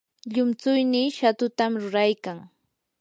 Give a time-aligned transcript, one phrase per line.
[0.33, 2.37] llumtsuynii shatutam ruraykan.